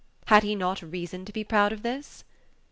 Had 0.25 0.41
he 0.41 0.55
not 0.55 0.81
reason 0.81 1.25
to 1.25 1.31
be 1.31 1.43
proud 1.43 1.71
of 1.71 1.83
this? 1.83 2.23